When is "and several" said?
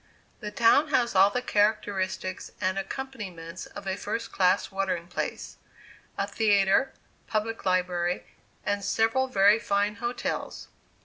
8.65-9.27